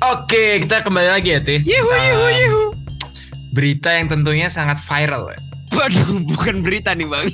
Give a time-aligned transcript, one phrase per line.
[0.00, 1.68] Oke, kita kembali lagi ya, Tis.
[1.68, 2.64] Yuhu, yuhu, yuhu.
[3.52, 5.38] Berita yang tentunya sangat viral ya.
[5.76, 7.26] Waduh, bukan berita nih bang.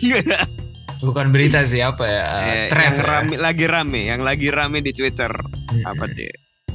[0.99, 2.23] Bukan berita sih, apa ya?
[2.51, 3.05] Eh, tren yang ya.
[3.07, 5.31] rame, lagi rame, yang lagi rame di Twitter.
[5.31, 5.87] Mm-mm.
[5.87, 6.33] Apa deh?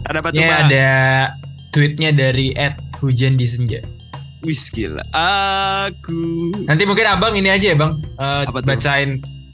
[0.07, 0.61] Ada apa tuh Ini bang?
[0.63, 0.87] ada
[1.75, 3.83] tweetnya dari Ed Hujan di Senja.
[4.47, 5.03] Wis gila.
[5.11, 6.55] Aku.
[6.71, 8.67] Nanti mungkin abang ini aja ya bang, eh, Apa tuh?
[8.69, 9.09] bacain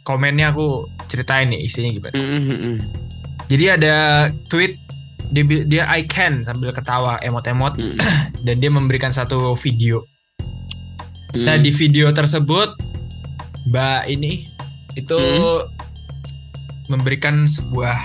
[0.06, 2.14] komennya aku ceritain nih isinya gimana.
[2.14, 2.76] Mm-mm-mm.
[3.50, 3.96] Jadi ada
[4.52, 4.78] tweet
[5.28, 7.96] dia, dia I can sambil ketawa emot-emot Mm.
[8.46, 10.04] dan dia memberikan satu video.
[11.36, 11.64] Nah Mm.
[11.64, 12.72] di video tersebut
[13.68, 14.48] Mbak ini
[14.96, 15.68] itu Hmm.
[16.88, 17.98] memberikan sebuah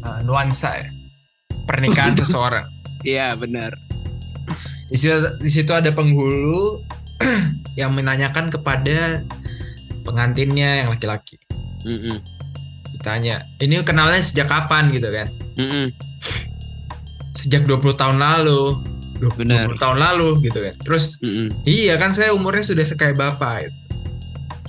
[0.00, 0.88] uh, nuansa ya
[1.66, 2.64] pernikahan seseorang.
[3.02, 3.74] Iya benar.
[4.88, 6.80] Di situ, di situ ada penghulu
[7.80, 9.20] yang menanyakan kepada
[10.00, 11.36] pengantinnya yang laki-laki.
[11.84, 12.22] Mm-mm.
[12.96, 15.26] Ditanya, ini kenalnya sejak kapan gitu kan?
[15.60, 15.92] Mm-mm.
[17.34, 18.74] Sejak 20 tahun lalu.
[19.18, 19.66] Loh, Benar.
[19.70, 20.74] 20 tahun lalu gitu kan.
[20.78, 21.50] Terus Mm-mm.
[21.64, 23.66] Iya kan saya umurnya sudah sekaya bapak.
[23.66, 23.76] gitu.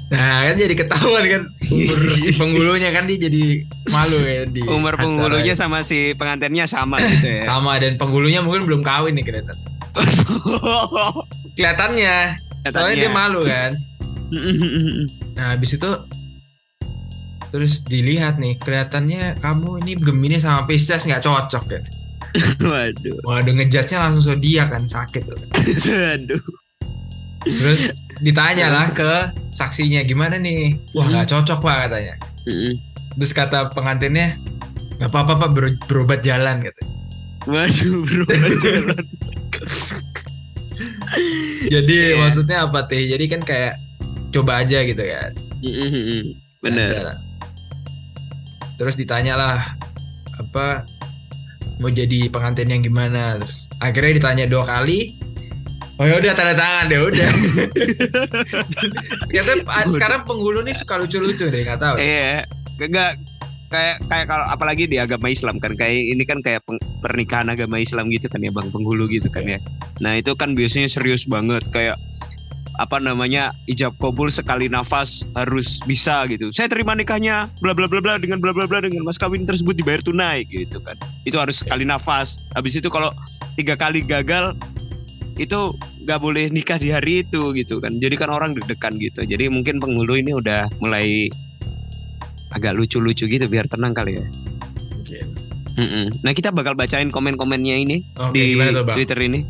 [0.09, 3.61] Nah kan jadi ketahuan kan umur si penghulunya kan dia jadi
[3.93, 5.53] malu ya di Umur itu.
[5.53, 7.41] sama si pengantinnya sama gitu ya.
[7.49, 9.53] sama dan penghulunya mungkin belum kawin nih kelihatan.
[11.53, 12.15] Kelihatannya
[12.73, 13.77] soalnya dia malu kan.
[15.37, 15.89] Nah habis itu
[17.49, 21.83] terus dilihat nih kelihatannya kamu ini Gemini sama Pisces nggak cocok kan.
[22.69, 23.17] Waduh.
[23.25, 25.37] Waduh ngejasnya langsung zodiak kan sakit tuh.
[26.13, 26.43] Aduh.
[27.41, 27.89] Terus
[28.19, 30.77] ditanya lah ke saksinya gimana nih?
[30.93, 32.15] Wah nggak cocok pak katanya.
[32.45, 32.73] Mm-mm.
[33.17, 34.37] Terus kata pengantinnya
[34.99, 36.81] nggak apa-apa pak ber- berobat jalan gitu.
[37.47, 38.25] Waduh bro.
[38.67, 39.03] jalan.
[41.69, 42.19] Jadi Iya.
[42.19, 43.09] maksudnya apa teh?
[43.09, 43.73] Jadi kan kayak
[44.29, 45.31] coba aja gitu kan.
[45.63, 46.35] Mm-mm.
[46.61, 47.09] Bener.
[47.09, 47.28] Canda.
[48.79, 49.75] Terus ditanya lah
[50.39, 50.87] apa
[51.83, 53.35] mau jadi pengantin yang gimana?
[53.43, 55.11] Terus akhirnya ditanya dua kali.
[55.99, 57.29] Oh ya udah tanda tangan deh udah.
[59.27, 61.99] Ternyata ah, sekarang penghulu nih suka lucu-lucu deh nggak tahu.
[61.99, 62.47] Iya.
[62.79, 63.19] Enggak
[63.69, 67.77] kayak kayak kalau apalagi di agama Islam kan kayak ini kan kayak peng- pernikahan agama
[67.77, 69.59] Islam gitu kan ya Bang penghulu gitu kan ya.
[69.99, 71.99] Nah, itu kan biasanya serius banget kayak
[72.79, 76.47] apa namanya ijab kabul sekali nafas harus bisa gitu.
[76.55, 79.75] Saya terima nikahnya bla bla bla bla dengan bla bla bla dengan mas kawin tersebut
[79.75, 80.95] dibayar tunai gitu kan.
[81.27, 82.39] Itu harus sekali nafas.
[82.55, 83.11] Habis itu kalau
[83.59, 84.55] tiga kali gagal
[85.35, 85.75] itu
[86.07, 87.99] nggak boleh nikah di hari itu gitu kan.
[87.99, 89.27] Jadi kan orang deg-degan gitu.
[89.27, 91.27] Jadi mungkin penghulu ini udah mulai
[92.55, 94.25] agak lucu-lucu gitu biar tenang kali ya.
[94.95, 95.25] Mungkin.
[95.75, 96.05] Mm-mm.
[96.23, 98.87] Nah kita bakal bacain komen-komennya ini Oke, di tuh?
[98.95, 99.43] Twitter ini.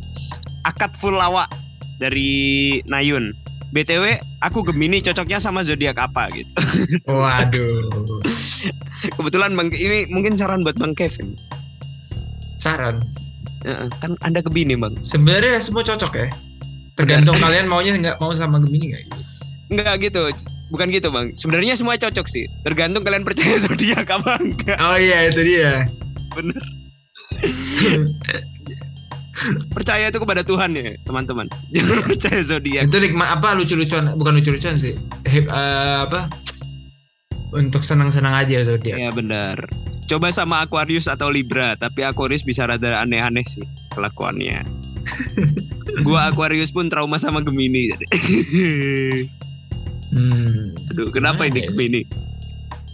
[0.65, 1.68] Akad full lawak
[1.99, 2.31] dari
[2.87, 3.35] Nayun.
[3.69, 6.49] BTW aku Gemini cocoknya sama zodiak apa gitu.
[7.05, 7.85] Waduh.
[9.13, 11.37] Kebetulan Bang ini mungkin saran buat Bang Kevin.
[12.57, 13.05] Saran.
[13.61, 14.97] Heeh, kan Anda Gemini Bang.
[15.05, 16.27] Sebenarnya semua cocok ya.
[16.97, 19.21] Tergantung kalian maunya nggak mau sama Gemini nggak gitu.
[19.69, 20.21] Enggak gitu.
[20.73, 21.27] Bukan gitu Bang.
[21.37, 22.49] Sebenarnya semua cocok sih.
[22.65, 24.81] Tergantung kalian percaya zodiak apa enggak.
[24.81, 25.85] Oh iya itu dia.
[26.33, 26.63] Bener.
[29.71, 31.47] Percaya itu kepada Tuhan ya, teman-teman.
[31.75, 32.83] Jangan percaya zodiak.
[32.91, 34.93] itu nikmat apa lucu-lucuan bukan lucu-lucuan sih.
[35.27, 36.27] Hip, eh, apa?
[37.55, 38.99] Untuk senang-senang aja tuh dia.
[38.99, 39.65] Iya benar.
[40.09, 44.65] Coba sama Aquarius atau Libra, tapi Aquarius bisa rada aneh-aneh sih kelakuannya.
[46.05, 47.93] Gua Aquarius pun trauma sama Gemini.
[50.09, 50.73] Hmm.
[50.89, 51.67] Aduh, kenapa Gimana ini ya?
[51.69, 52.01] Gemini?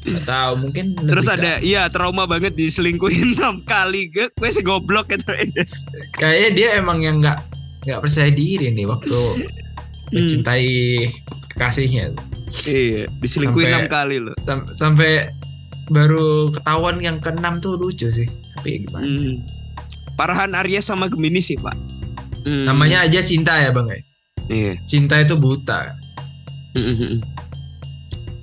[0.05, 4.07] Gak tahu mungkin Terus ada, iya trauma banget diselingkuhin enam kali.
[4.07, 5.25] Gue gue segoblok gitu.
[5.31, 5.81] Edes.
[6.13, 7.41] ke- kayaknya dia emang yang nggak
[7.83, 9.17] nggak percaya diri nih waktu
[10.07, 10.69] mencintai
[11.49, 12.13] kekasihnya
[12.61, 14.38] Iya, diselingkuhin enam kali loh.
[14.39, 15.29] Sam- sampai
[15.88, 19.35] baru ketahuan yang keenam tuh lucu sih tapi ya gimana Hmm.
[20.15, 21.73] Parahan Aries sama Gemini sih pak.
[22.41, 22.61] Hmm.
[22.63, 23.99] namanya aja cinta ya bang ya
[24.47, 24.73] Iya.
[24.85, 25.97] cinta itu buta
[26.71, 27.17] Mm-mm.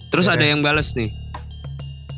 [0.08, 0.48] Terus Ya ada kan?
[0.48, 1.08] yang bales nih.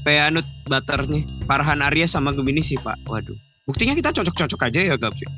[0.05, 1.25] Peanut Butter nih.
[1.45, 3.01] Parahan Aries sama Gemini sih pak.
[3.05, 3.35] Waduh.
[3.65, 5.31] Buktinya kita cocok-cocok aja ya Gavin.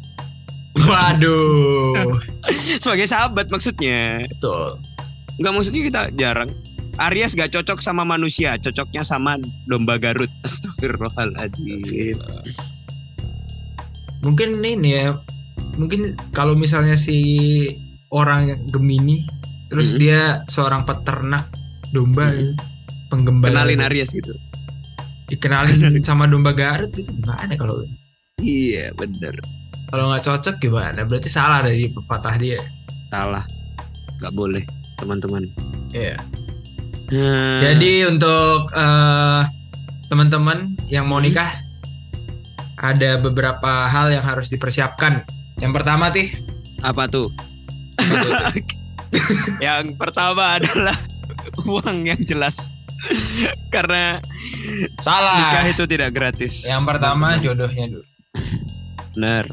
[0.76, 2.20] waduh
[2.82, 4.20] Sebagai sahabat maksudnya.
[4.28, 4.76] betul
[5.38, 6.50] Enggak maksudnya kita jarang.
[6.98, 10.28] Aries gak cocok sama manusia, cocoknya sama domba Garut.
[10.44, 12.16] Astagfirullahaladzim.
[14.20, 15.14] mungkin ini ya
[15.76, 17.68] mungkin kalau misalnya si
[18.08, 19.22] orang Gemini
[19.68, 19.98] terus Mhm.
[19.98, 21.46] dia seorang peternak
[21.90, 22.36] domba Mhm.
[22.36, 22.52] gitu,
[23.06, 23.86] penggembala Kenalin gitu.
[23.86, 24.32] Aries gitu.
[25.26, 27.82] Dikenalin sama domba Garut itu gimana kalau
[28.36, 29.38] Iya bener.
[29.86, 32.58] kalau nggak cocok gimana berarti salah dari pepatah dia
[33.06, 33.46] Salah.
[34.18, 34.66] Gak boleh
[34.98, 35.46] teman-teman.
[35.94, 36.18] Iya.
[37.06, 37.58] Hmm.
[37.62, 39.42] Jadi untuk eh,
[40.10, 41.30] teman-teman yang mau Hmm.
[41.30, 41.46] nikah
[42.76, 45.22] ada beberapa hal yang harus dipersiapkan.
[45.56, 46.34] Yang pertama tih,
[46.82, 47.30] Apa tuh?
[49.64, 50.98] yang pertama adalah
[51.70, 52.68] uang yang jelas.
[53.74, 54.18] Karena
[55.00, 55.50] salah.
[55.50, 56.66] nikah itu tidak gratis.
[56.66, 58.04] Yang pertama jodohnya dulu.
[59.16, 59.44] Bener.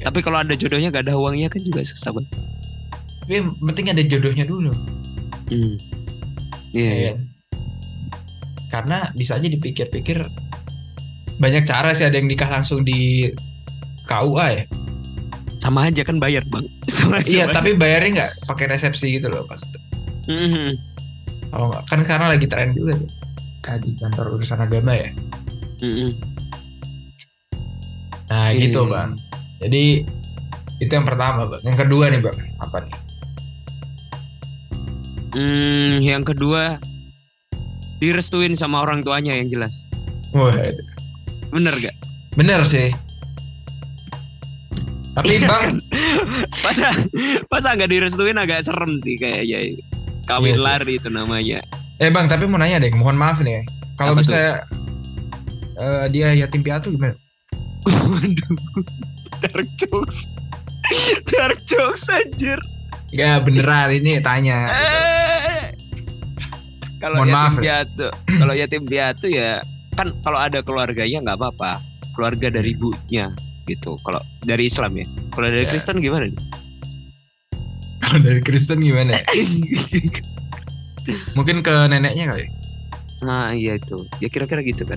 [0.00, 2.32] Tapi kalau ada jodohnya gak ada uangnya kan juga susah banget.
[3.20, 4.72] Tapi yang penting ada jodohnya dulu.
[5.52, 5.76] Hmm.
[6.72, 6.92] Iya.
[6.94, 7.12] Iya.
[8.70, 10.22] Karena bisa aja dipikir-pikir
[11.40, 13.28] banyak cara sih ada yang nikah langsung di
[14.06, 14.64] KUA ya.
[15.60, 16.64] Sama aja kan bayar bang.
[16.88, 19.60] Sama Iya, tapi bayarnya nggak pakai resepsi gitu loh pas.
[20.28, 20.89] Mhm.
[21.50, 23.10] Kalau nggak kan sekarang lagi tren juga tuh.
[23.60, 25.10] Kayak di kantor urusan agama ya.
[25.80, 26.08] Mhm.
[28.30, 28.60] Nah Iya.
[28.62, 29.10] gitu bang.
[29.60, 29.84] Jadi
[30.78, 31.62] itu yang pertama bang.
[31.66, 32.94] Yang kedua nih bang, apa nih?
[35.30, 36.78] Hmm, yang kedua
[37.98, 39.86] direstuin sama orang tuanya yang jelas.
[40.32, 40.54] Wah,
[41.50, 41.94] Bener gak?
[42.38, 42.94] bener sih.
[45.10, 45.74] Tapi Iya bang,
[46.64, 46.94] Masa
[47.50, 49.74] masa nggak direstuin agak serem sih kayaknya.
[50.30, 51.58] Kawin Iya lari itu namanya.
[51.98, 53.60] eh bang, tapi mau nanya deh, mohon maaf nih.
[53.98, 54.62] Kalau misalnya
[55.76, 57.12] eh, dia yatim piatu gimana?
[57.84, 58.56] Waduh.
[59.40, 60.18] Dark jokes.
[61.26, 62.56] Dark jokes anjir.
[63.10, 64.70] Ya beneran ini tanya.
[64.70, 65.74] Eh.
[66.96, 69.60] Kalau yatim maaf piatu, kalau yatim piatu ya
[69.92, 71.80] kan kalau ada keluarganya nggak apa-apa.
[72.12, 73.32] Keluarga dari ibunya
[73.64, 73.96] gitu.
[74.00, 75.04] Kalau dari Islam ya.
[75.30, 75.70] Kalau dari Ya.
[75.70, 76.36] Kristen gimana nih?
[78.10, 79.20] Kalau dari Kristen gimana ya?
[81.32, 82.44] Mungkin ke neneknya kali.
[83.20, 84.00] nah iya itu.
[84.18, 84.96] Ya kira-kira gitu kan.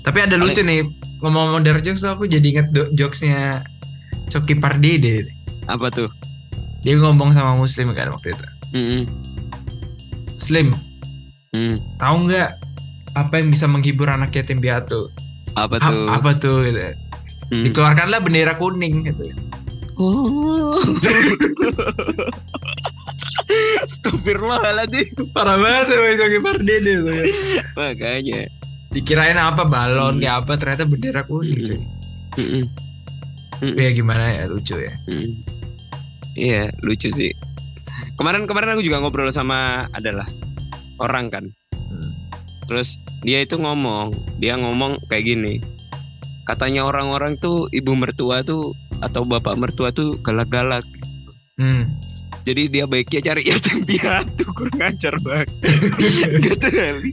[0.00, 0.84] Tapi ada lucu nih
[1.18, 3.64] ngomong-ngomong dark jokes tuh aku jadi inget jokesnya
[4.28, 5.24] Coki Pardede.
[5.64, 6.08] Apa tuh?
[6.80, 8.44] Dia ngomong sama Muslim kan waktu itu.
[8.70, 9.02] Mm-mm.
[10.30, 10.66] Muslim,
[11.50, 11.74] Hmm.
[11.96, 12.48] tahu nggak
[13.12, 15.10] apa yang bisa menghibur anak yatim piatu?
[15.52, 16.04] Apa A- tuh?
[16.08, 16.56] apa tuh?
[16.62, 16.78] Gitu.
[17.50, 17.62] Hmm.
[17.66, 19.24] Dikeluarkanlah bendera kuning gitu.
[20.00, 20.80] Oh.
[23.84, 25.12] Astagfirullahaladzim.
[25.34, 27.12] Parah banget sama Coki Pardede tuh.
[27.12, 27.24] ya.
[27.76, 28.40] Makanya.
[28.90, 30.22] Dikirain apa balon Hmm.
[30.22, 31.68] kayak apa ternyata bendera kuning Hmm.
[32.34, 32.64] cuy.
[33.60, 34.90] Tapi ya gimana ya lucu ya.
[35.06, 35.30] Mm.
[36.32, 37.28] Iya, lucu sih.
[38.16, 40.24] Kemarin-kemarin aku juga ngobrol sama adalah
[40.96, 41.44] orang kan.
[41.70, 42.10] Hmm.
[42.66, 44.10] Terus dia itu ngomong,
[44.40, 45.60] dia ngomong kayak gini.
[46.48, 50.84] Katanya orang-orang tuh ibu mertua tuh atau bapak mertua tuh galak-galak.
[51.56, 51.84] Hmm.
[52.40, 55.48] Jadi dia baiknya cari yatim piatu kurang ajar banget.
[56.46, 57.08] gitu kali.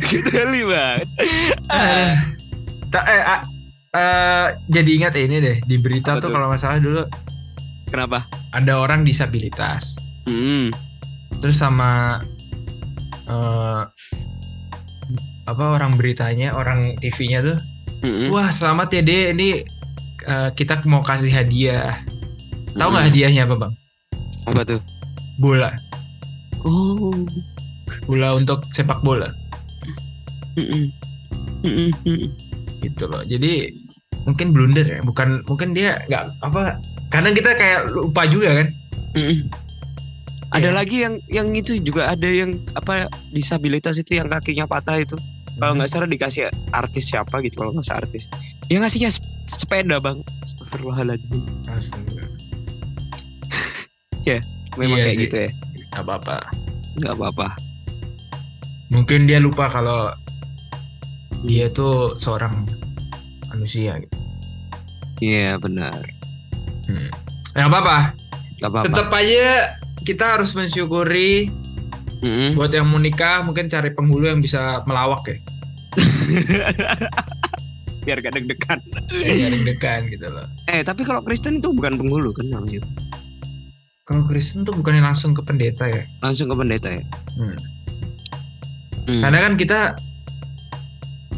[0.00, 1.08] Gitu kali banget.
[1.68, 2.16] Ah.
[2.90, 3.40] Eh, ah,
[3.92, 6.32] eh, jadi ingat ini deh di berita Apa tuh tuh?
[6.34, 7.02] kalau nggak salah dulu
[7.86, 8.26] Kenapa?
[8.50, 9.94] ada orang disabilitas
[10.26, 10.70] Mm.
[11.38, 12.18] terus sama
[13.24, 13.82] eh,
[15.44, 17.56] apa orang beritanya orang TV-nya tuh
[18.02, 18.30] Mm-mm.
[18.30, 19.48] wah selamat ya deh ini
[20.22, 21.94] eh, kita mau kasih hadiah
[22.72, 23.10] tahu nggak Mm.
[23.10, 23.72] hadiahnya apa bang
[24.46, 24.80] Apa tuh?
[25.36, 25.70] bola
[26.60, 27.12] Oh.
[28.04, 29.26] bola untuk sepak bola
[32.80, 33.72] gitu loh jadi
[34.24, 36.76] mungkin blunder ya bukan mungkin dia nggak apa
[37.08, 38.68] kadang kita kayak lupa juga kan
[39.10, 39.50] Mm-mm.
[40.50, 40.74] Ada Iya.
[40.74, 45.14] lagi yang yang itu juga ada yang apa disabilitas itu yang kakinya patah itu.
[45.54, 48.26] Kalau nggak salah dikasih artis siapa gitu kalau nggak salah artis.
[48.66, 49.10] Yang ngasihnya
[49.50, 50.18] sepeda bang.
[50.42, 51.42] Astagfirullahaladzim.
[51.66, 52.24] Astaga.
[54.78, 55.24] Memang Iya kayak sih.
[55.26, 55.50] gitu ya.
[55.90, 56.36] Nggak apa-apa
[56.96, 57.48] Nggak apa-apa.
[58.88, 60.14] mungkin dia lupa kalau
[61.42, 62.54] dia tuh seorang
[63.48, 64.14] manusia gitu.
[65.20, 65.98] Iya benar.
[66.86, 67.10] Hmm.
[67.52, 68.14] Ya, apa-apa.
[68.56, 68.86] Nggak apa-apa.
[68.86, 69.46] Tetap aja
[70.02, 71.50] kita harus mensyukuri
[72.20, 72.54] Mm-mm.
[72.54, 75.36] buat yang mau nikah mungkin cari penghulu yang bisa melawak ya.
[78.00, 78.78] Biar gak deg-degan.
[79.12, 80.46] Yang degan gitu loh.
[80.72, 82.80] Eh tapi kalau Kristen itu bukan penghulu kan namanya.
[84.08, 86.02] Kalau Kristen tuh bukannya langsung ke pendeta ya.
[86.24, 87.04] Langsung ke pendeta ya.
[87.38, 87.56] Hmm.
[89.06, 89.20] Hmm.
[89.22, 89.80] Karena kan kita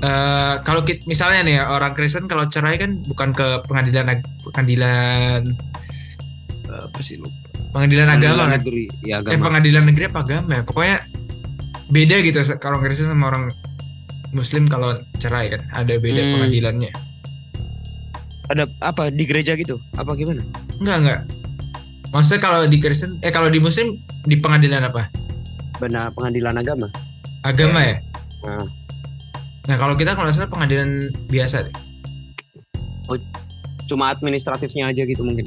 [0.02, 4.18] eh kalau kita, misalnya nih orang Kristen kalau cerai kan bukan ke pengadilan
[4.50, 5.46] pengadilan
[6.70, 7.34] eh, apa sih lupa.
[7.72, 8.60] Pengadilan agama kan.
[8.60, 8.84] negeri.
[9.02, 9.50] Ya Eh agama.
[9.50, 10.62] pengadilan negeri apa agama ya?
[10.62, 10.96] Pokoknya
[11.92, 13.52] beda gitu kalau Kristen sama orang
[14.32, 16.32] Muslim kalau cerai kan ada beda Hmm.
[16.40, 16.92] pengadilannya.
[18.48, 19.76] Ada apa di gereja gitu?
[19.94, 20.40] Apa gimana?
[20.80, 21.20] Enggak enggak.
[22.12, 25.08] Maksudnya kalau di Kristen eh kalau di Muslim di pengadilan apa?
[25.80, 26.88] Benar pengadilan agama.
[27.44, 27.96] Agama ya.
[28.44, 28.66] Nah.
[29.68, 31.74] Nah kalau kita kalau salah pengadilan biasa deh.
[33.86, 35.44] Cuma administratifnya aja gitu mungkin.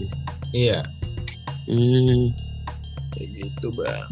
[0.53, 0.85] Iya.
[1.65, 2.29] Hmm.
[3.11, 4.07] Kayak gitu bang.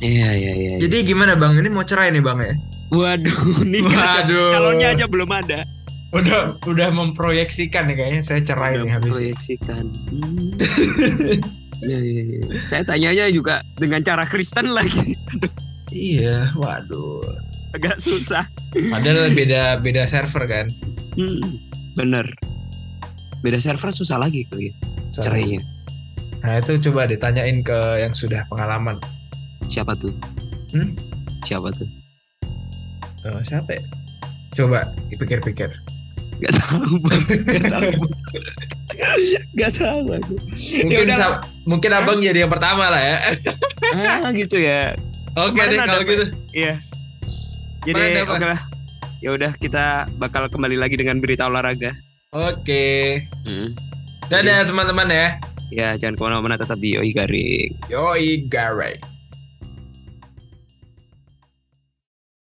[0.00, 0.74] Iya iya iya.
[0.80, 1.60] Jadi gimana bang?
[1.60, 2.54] Ini mau cerai nih bang ya?
[2.90, 4.50] Waduh, nih Waduh.
[4.50, 5.62] calonnya aja belum ada.
[6.10, 9.14] udah udah memproyeksikan nih kayaknya saya cerai nih habis.
[9.14, 9.84] proyeksikan.
[10.10, 10.50] Hmm.
[11.80, 12.40] Iya, iya, iya.
[12.68, 15.16] Saya tanyanya juga dengan cara Kristen lagi.
[15.90, 17.24] Iya, waduh.
[17.72, 18.46] Agak susah.
[18.74, 20.66] Padahal beda beda server kan.
[21.16, 21.40] Hmm.
[21.96, 22.26] Bener.
[23.40, 24.74] Beda server susah lagi kali ya,
[25.10, 25.58] cerainya.
[26.44, 29.00] Nah itu coba ditanyain ke yang sudah pengalaman.
[29.66, 30.12] Siapa tuh?
[30.76, 30.92] Hmm?
[31.42, 31.88] Siapa tuh?
[33.28, 33.82] Oh, siapa ya?
[34.56, 35.68] Coba dipikir-pikir.
[36.40, 37.22] Gak tahu bang.
[37.52, 37.92] Gak tahu.
[39.60, 40.34] Gak tahu aku.
[40.88, 41.08] Mungkin
[41.68, 43.16] mungkin abang jadi yang pertama lah ya.
[43.92, 44.96] Ah gitu ya.
[45.36, 46.26] Oke deh kalau gitu.
[46.56, 46.80] Iya.
[47.84, 48.60] Jadi oke lah.
[49.20, 51.92] Ya udah kita bakal kembali lagi dengan berita olahraga.
[52.32, 53.20] Oke.
[53.44, 53.76] Hmm.
[54.32, 55.28] Dadah teman-teman ya.
[55.70, 57.70] Ya jangan ke mana-mana tetap di Oi Garing.
[57.92, 59.09] Yoi Garek.